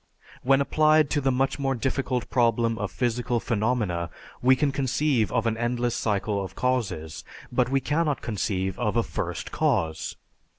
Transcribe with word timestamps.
When 0.41 0.61
applied 0.61 1.11
to 1.11 1.21
the 1.21 1.29
much 1.31 1.59
more 1.59 1.75
difficult 1.75 2.27
problem 2.31 2.79
of 2.79 2.89
physical 2.89 3.39
phenomena, 3.39 4.09
we 4.41 4.55
can 4.55 4.71
conceive 4.71 5.31
of 5.31 5.45
an 5.45 5.57
endless 5.57 5.93
cycle 5.93 6.43
of 6.43 6.55
causes, 6.55 7.23
but 7.51 7.69
we 7.69 7.81
cannot 7.81 8.19
conceive 8.19 8.79
of 8.79 8.97
a 8.97 9.03
First 9.03 9.51
Cause. 9.51 10.15